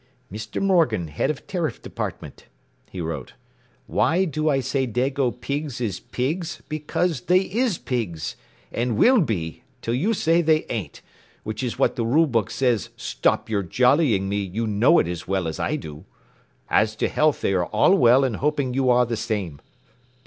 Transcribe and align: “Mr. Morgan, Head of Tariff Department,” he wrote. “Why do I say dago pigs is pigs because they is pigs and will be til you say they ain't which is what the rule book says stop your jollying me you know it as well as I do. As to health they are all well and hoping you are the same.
“Mr. 0.31 0.59
Morgan, 0.59 1.09
Head 1.09 1.29
of 1.29 1.45
Tariff 1.45 1.79
Department,” 1.79 2.47
he 2.89 2.99
wrote. 2.99 3.33
“Why 3.85 4.25
do 4.25 4.49
I 4.49 4.59
say 4.59 4.87
dago 4.87 5.29
pigs 5.31 5.79
is 5.79 5.99
pigs 5.99 6.63
because 6.67 7.21
they 7.21 7.41
is 7.41 7.77
pigs 7.77 8.35
and 8.71 8.97
will 8.97 9.21
be 9.21 9.61
til 9.83 9.93
you 9.93 10.15
say 10.15 10.41
they 10.41 10.65
ain't 10.71 11.03
which 11.43 11.61
is 11.61 11.77
what 11.77 11.97
the 11.97 12.03
rule 12.03 12.25
book 12.25 12.49
says 12.49 12.89
stop 12.97 13.47
your 13.47 13.61
jollying 13.61 14.27
me 14.27 14.37
you 14.37 14.65
know 14.65 14.97
it 14.97 15.07
as 15.07 15.27
well 15.27 15.47
as 15.47 15.59
I 15.59 15.75
do. 15.75 16.05
As 16.67 16.95
to 16.95 17.07
health 17.07 17.41
they 17.41 17.53
are 17.53 17.67
all 17.67 17.93
well 17.93 18.23
and 18.23 18.37
hoping 18.37 18.73
you 18.73 18.89
are 18.89 19.05
the 19.05 19.15
same. 19.15 19.61